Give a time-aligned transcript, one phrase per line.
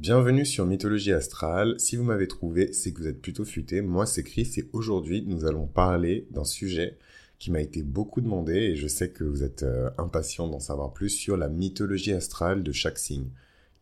[0.00, 1.78] Bienvenue sur Mythologie Astrale.
[1.78, 3.82] Si vous m'avez trouvé, c'est que vous êtes plutôt futé.
[3.82, 6.96] Moi, c'est Chris et aujourd'hui, nous allons parler d'un sujet
[7.38, 10.94] qui m'a été beaucoup demandé et je sais que vous êtes euh, impatient d'en savoir
[10.94, 13.28] plus sur la mythologie astrale de chaque signe.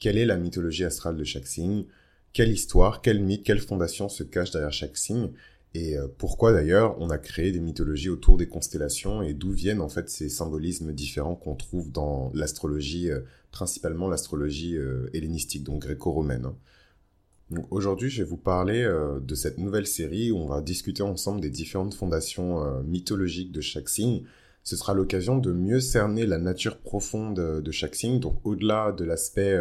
[0.00, 1.84] Quelle est la mythologie astrale de chaque signe
[2.32, 5.30] Quelle histoire, quel mythe, quelle fondation se cache derrière chaque signe
[5.74, 9.80] et euh, pourquoi d'ailleurs on a créé des mythologies autour des constellations et d'où viennent
[9.80, 13.20] en fait ces symbolismes différents qu'on trouve dans l'astrologie, euh,
[13.50, 16.46] principalement l'astrologie euh, hellénistique, donc gréco-romaine.
[16.46, 16.56] Hein.
[17.70, 18.86] Aujourd'hui, je vais vous parler
[19.22, 23.88] de cette nouvelle série où on va discuter ensemble des différentes fondations mythologiques de chaque
[23.88, 24.24] signe.
[24.64, 29.02] Ce sera l'occasion de mieux cerner la nature profonde de chaque signe, donc au-delà de
[29.02, 29.58] l'aspect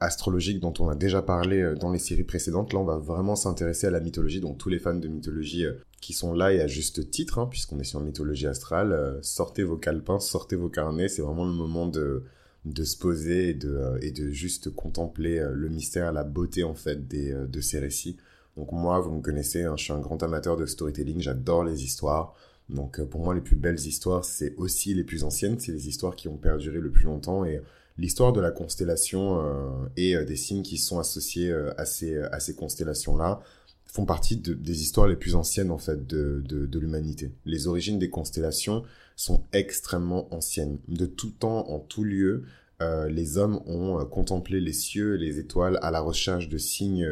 [0.00, 2.72] astrologique dont on a déjà parlé euh, dans les séries précédentes.
[2.72, 4.40] Là, on va vraiment s'intéresser à la mythologie.
[4.40, 7.46] Donc, tous les fans de mythologie euh, qui sont là et à juste titre, hein,
[7.50, 11.08] puisqu'on est sur mythologie astrale, euh, sortez vos calepins, sortez vos carnets.
[11.08, 12.22] C'est vraiment le moment de,
[12.64, 17.08] de se poser et de, et de juste contempler le mystère, la beauté, en fait,
[17.08, 18.16] des, de ces récits.
[18.56, 21.20] Donc, moi, vous me connaissez, hein, je suis un grand amateur de storytelling.
[21.20, 22.34] J'adore les histoires.
[22.68, 25.58] Donc, pour moi, les plus belles histoires, c'est aussi les plus anciennes.
[25.58, 27.60] C'est les histoires qui ont perduré le plus longtemps et
[27.98, 32.54] l'histoire de la constellation euh, et euh, des signes qui sont associés euh, à ces,
[32.56, 33.40] constellations-là
[33.84, 37.32] font partie des histoires les plus anciennes en fait de, de, l'humanité.
[37.46, 38.84] Les origines des constellations
[39.16, 40.78] sont extrêmement anciennes.
[40.88, 42.44] De tout temps, en tout lieu,
[42.80, 47.08] les hommes ont contemplé les cieux et les étoiles à la recherche de signes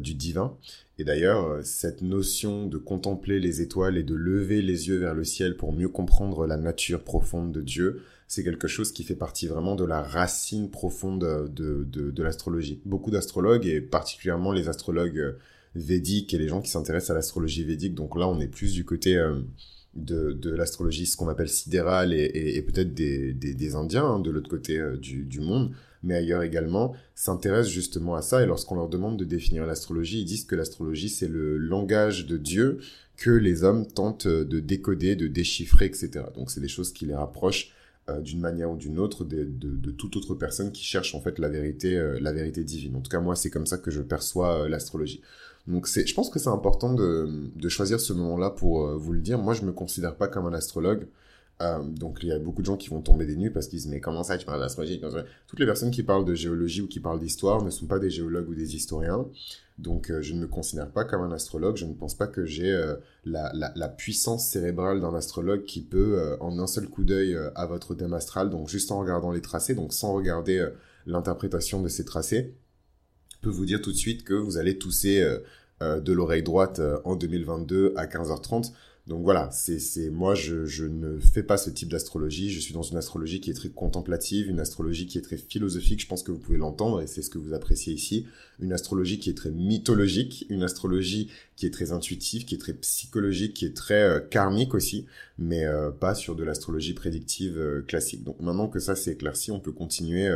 [0.00, 0.56] du divin.
[0.98, 5.24] Et d'ailleurs, cette notion de contempler les étoiles et de lever les yeux vers le
[5.24, 9.46] ciel pour mieux comprendre la nature profonde de Dieu, c'est quelque chose qui fait partie
[9.46, 12.82] vraiment de la racine profonde de, de, l'astrologie.
[12.84, 15.38] Beaucoup d'astrologues, et particulièrement les astrologues euh,
[15.74, 18.84] védiques et les gens qui s'intéressent à l'astrologie védique, donc là on est plus du
[18.84, 19.40] côté euh,
[19.94, 24.48] de, de l'astrologie, ce qu'on appelle sidérale, et, peut-être des, des, Indiens hein, de l'autre
[24.48, 25.72] côté euh, du, du monde,
[26.02, 30.24] mais ailleurs également, s'intéressent justement à ça, et lorsqu'on leur demande de définir l'astrologie, ils
[30.24, 32.78] disent que l'astrologie c'est le langage de Dieu
[33.16, 36.26] que les hommes tentent de décoder, de déchiffrer, etc.
[36.36, 37.72] Donc c'est des choses qui les rapprochent
[38.08, 41.38] euh, d'une manière ou d'une autre de, de, toute autre personne qui cherche en fait
[41.38, 42.96] la vérité, euh, la vérité divine.
[42.96, 45.20] En tout cas, moi, c'est comme ça que je perçois euh, l'astrologie.
[45.68, 49.38] Donc, je pense que c'est important de, de, choisir ce moment-là pour vous le dire.
[49.38, 51.06] Moi, je me considère pas comme un astrologue.
[51.60, 53.88] donc, il y a beaucoup de gens qui vont tomber des nues parce qu'ils disent,
[53.88, 55.00] mais comment ça, tu parles d'astrologie?
[55.46, 58.10] Toutes les personnes qui parlent de géologie ou qui parlent d'histoire ne sont pas des
[58.10, 59.26] géologues ou des historiens.
[59.78, 62.44] Donc euh, je ne me considère pas comme un astrologue, je ne pense pas que
[62.44, 67.04] j'ai euh, la, la, puissance cérébrale d'un astrologue qui peut, euh, en un seul coup
[67.04, 70.68] d'œil à votre thème astral, donc juste en regardant les tracés, donc sans regarder
[71.06, 72.54] l'interprétation de ces tracés,
[73.40, 75.24] peut vous dire tout de suite que vous allez tousser
[75.80, 78.72] de l'oreille droite en 2022 à 15h30.
[79.08, 82.50] Donc voilà, c'est moi je, je ne fais pas ce type d'astrologie.
[82.50, 86.02] Je suis dans une astrologie qui est très contemplative, une astrologie qui est très philosophique.
[86.02, 88.26] Je pense que vous pouvez l'entendre et c'est ce que vous appréciez ici.
[88.60, 92.74] Une astrologie qui est très mythologique, une astrologie qui est très intuitive, qui est très
[92.74, 95.06] psychologique, qui est très euh, karmique aussi,
[95.38, 98.24] mais euh, pas sur de l'astrologie prédictive euh, classique.
[98.24, 100.28] Donc maintenant que ça c'est éclairci, on peut continuer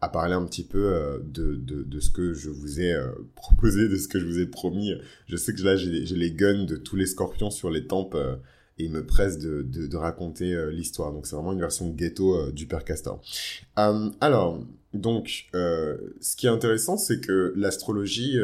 [0.00, 3.08] à parler un petit peu euh, de, de, de, ce que je vous ai euh,
[3.34, 4.92] proposé, de ce que je vous ai promis.
[5.26, 8.36] Je sais que là, j'ai les guns de tous les scorpions sur les tempes euh,
[8.78, 11.10] et il me presse de, de, raconter l'histoire.
[11.10, 13.22] Donc, c'est vraiment une version ghetto du Père Castor.
[13.74, 14.62] alors,
[14.92, 18.36] donc, ce qui est intéressant, c'est que l'astrologie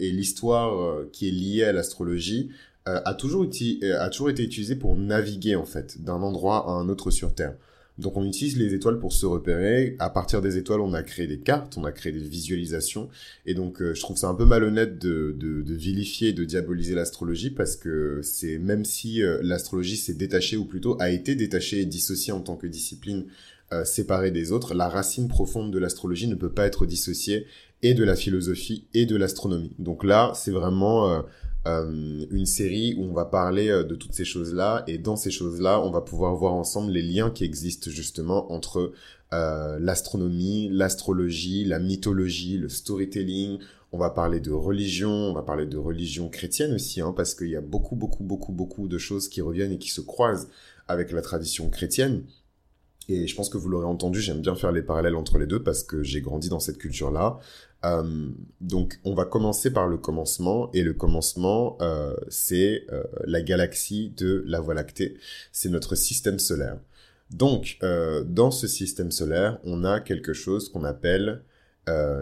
[0.00, 2.48] et l'histoire qui est liée à l'astrologie
[2.86, 6.88] a, toujours été, a toujours été utilisée pour naviguer, en fait, d'un endroit à un
[6.88, 7.54] autre sur Terre.
[7.98, 9.96] Donc on utilise les étoiles pour se repérer.
[9.98, 13.08] À partir des étoiles, on a créé des cartes, on a créé des visualisations.
[13.44, 16.94] Et donc euh, je trouve ça un peu malhonnête de, de, de vilifier, de diaboliser
[16.94, 21.80] l'astrologie parce que c'est même si euh, l'astrologie s'est détachée ou plutôt a été détachée
[21.80, 23.26] et dissociée en tant que discipline
[23.72, 27.46] euh, séparée des autres, la racine profonde de l'astrologie ne peut pas être dissociée
[27.82, 29.72] et de la philosophie et de l'astronomie.
[29.78, 31.22] Donc là, c'est vraiment
[31.68, 35.30] euh, une série où on va parler euh, de toutes ces choses-là et dans ces
[35.30, 38.92] choses-là, on va pouvoir voir ensemble les liens qui existent justement entre
[39.34, 43.58] euh, l'astronomie, l'astrologie, la mythologie, le storytelling.
[43.92, 47.50] On va parler de religion, on va parler de religion chrétienne aussi, hein, parce qu'il
[47.50, 50.48] y a beaucoup, beaucoup, beaucoup, beaucoup de choses qui reviennent et qui se croisent
[50.88, 52.24] avec la tradition chrétienne.
[53.08, 55.62] Et je pense que vous l'aurez entendu, j'aime bien faire les parallèles entre les deux
[55.62, 57.38] parce que j'ai grandi dans cette culture-là.
[57.84, 58.28] Euh,
[58.60, 60.70] donc, on va commencer par le commencement.
[60.72, 65.16] Et le commencement, euh, c'est euh, la galaxie de la Voie lactée.
[65.52, 66.78] C'est notre système solaire.
[67.30, 67.78] Donc,
[68.26, 71.42] dans ce système solaire, on a quelque chose qu'on appelle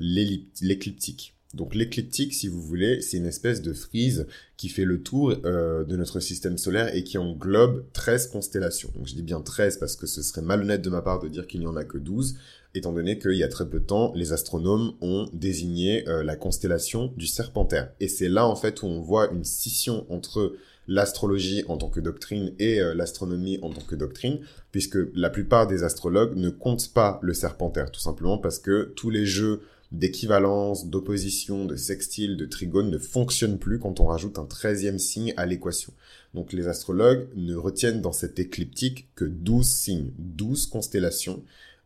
[0.00, 1.37] l'écliptique.
[1.54, 4.26] Donc l'écliptique, si vous voulez, c'est une espèce de frise
[4.58, 8.92] qui fait le tour euh, de notre système solaire et qui englobe 13 constellations.
[8.94, 11.46] Donc je dis bien 13 parce que ce serait malhonnête de ma part de dire
[11.46, 12.36] qu'il n'y en a que 12,
[12.74, 16.36] étant donné qu'il y a très peu de temps, les astronomes ont désigné euh, la
[16.36, 17.92] constellation du Serpentaire.
[17.98, 20.54] Et c'est là en fait où on voit une scission entre
[20.86, 24.40] l'astrologie en tant que doctrine et euh, l'astronomie en tant que doctrine,
[24.70, 29.08] puisque la plupart des astrologues ne comptent pas le Serpentaire, tout simplement parce que tous
[29.08, 34.44] les jeux d'équivalence, d'opposition, de sextile, de trigone ne fonctionne plus quand on rajoute un
[34.44, 35.92] treizième signe à l'équation.
[36.34, 41.42] Donc les astrologues ne retiennent dans cette écliptique que 12 signes, 12 constellations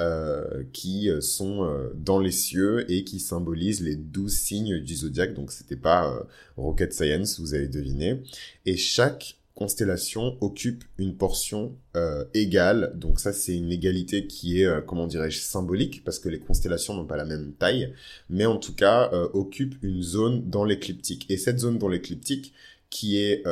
[0.00, 4.96] euh, qui euh, sont euh, dans les cieux et qui symbolisent les 12 signes du
[4.96, 5.34] zodiaque.
[5.34, 6.26] Donc c'était pas
[6.56, 8.20] rocket science, vous avez deviné.
[8.66, 12.92] Et chaque constellation occupe une portion euh, égale.
[12.96, 16.94] Donc ça, c'est une égalité qui est, euh, comment dirais-je, symbolique, parce que les constellations
[16.94, 17.92] n'ont pas la même taille,
[18.28, 21.26] mais en tout cas, euh, occupe une zone dans l'écliptique.
[21.30, 22.52] Et cette zone dans l'écliptique,
[22.90, 23.42] qui est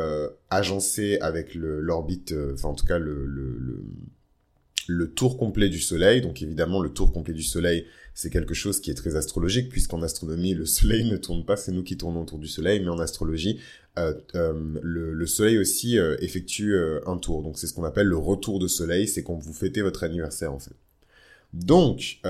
[0.50, 3.26] agencée avec l'orbite, enfin en tout cas le,
[4.88, 6.20] le tour complet du Soleil.
[6.20, 10.02] Donc évidemment, le tour complet du Soleil, c'est quelque chose qui est très astrologique, puisqu'en
[10.02, 12.98] astronomie, le Soleil ne tourne pas, c'est nous qui tournons autour du Soleil, mais en
[12.98, 13.60] astrologie,
[13.98, 16.74] euh, euh, le, Soleil aussi euh, effectue
[17.06, 17.42] un tour.
[17.42, 20.52] Donc c'est ce qu'on appelle le retour de Soleil, c'est quand vous fêtez votre anniversaire
[20.52, 20.74] en fait.
[21.52, 22.20] Donc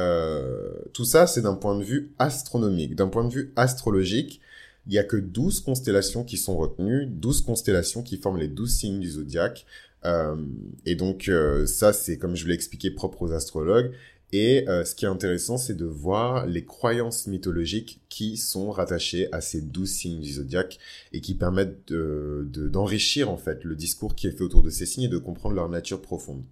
[0.92, 2.96] tout ça, c'est d'un point de vue astronomique.
[2.96, 4.40] D'un point de vue astrologique,
[4.88, 8.70] il y a que 12 constellations qui sont retenues, 12 constellations qui forment les 12
[8.70, 9.64] signes du zodiaque.
[10.04, 11.30] Et donc
[11.66, 13.92] ça, c'est comme je vous l'ai expliqué, propre aux astrologues.
[14.32, 19.28] Et euh, ce qui est intéressant, c'est de voir les croyances mythologiques qui sont rattachées
[19.30, 20.78] à ces douze signes du zodiaque
[21.12, 25.04] et qui permettent d'enrichir en fait le discours qui est fait autour de ces signes
[25.04, 26.42] et de comprendre leur nature profonde.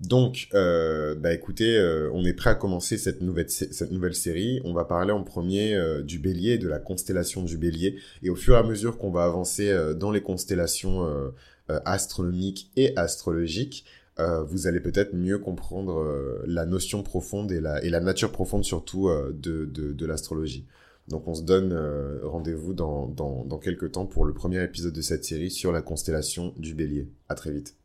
[0.00, 4.60] Donc, euh, bah écoutez, euh, on est prêt à commencer cette nouvelle, cette nouvelle série.
[4.64, 7.96] On va parler en premier du bélier, de la constellation du bélier.
[8.22, 11.32] Et au fur et à mesure qu'on va avancer dans les constellations
[11.68, 13.84] astronomiques et astrologiques,
[14.20, 19.08] euh, vous allez peut-être mieux comprendre euh, la notion profonde et la, nature profonde surtout
[19.08, 20.66] euh, de, de, de l'astrologie.
[21.08, 21.74] Donc on se donne
[22.22, 25.82] rendez-vous dans, dans, dans quelques temps pour le premier épisode de cette série sur la
[25.82, 27.10] constellation du bélier.
[27.28, 27.76] À très vite.